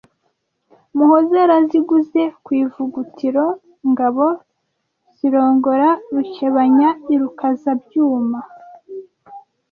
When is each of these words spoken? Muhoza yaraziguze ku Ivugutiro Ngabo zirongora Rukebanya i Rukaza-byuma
Muhoza 0.95 1.35
yaraziguze 1.43 2.21
ku 2.43 2.49
Ivugutiro 2.63 3.45
Ngabo 3.91 4.27
zirongora 5.17 5.89
Rukebanya 6.13 6.89
i 7.13 7.15
Rukaza-byuma 7.19 8.39